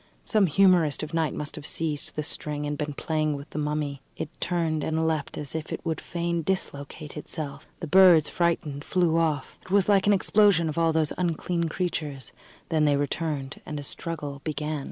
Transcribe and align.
Some 0.23 0.47
humorist 0.47 1.03
of 1.03 1.13
night 1.13 1.35
must 1.35 1.55
have 1.57 1.65
seized 1.67 2.15
the 2.15 2.23
string 2.23 2.65
and 2.65 2.75
been 2.75 2.93
playing 2.95 3.35
with 3.35 3.51
the 3.51 3.59
mummy. 3.59 4.01
It 4.17 4.29
turned 4.41 4.83
and 4.83 5.05
leapt 5.07 5.37
as 5.37 5.53
if 5.53 5.71
it 5.71 5.85
would 5.85 6.01
fain 6.01 6.41
dislocate 6.41 7.15
itself; 7.15 7.67
the 7.81 7.85
birds, 7.85 8.27
frightened, 8.27 8.83
flew 8.83 9.17
off. 9.17 9.59
It 9.61 9.69
was 9.69 9.87
like 9.89 10.07
an 10.07 10.13
explosion 10.13 10.67
of 10.69 10.77
all 10.79 10.91
those 10.91 11.13
unclean 11.19 11.65
creatures. 11.69 12.33
Then 12.69 12.85
they 12.85 12.97
returned, 12.97 13.61
and 13.63 13.79
a 13.79 13.83
struggle 13.83 14.41
began. 14.43 14.79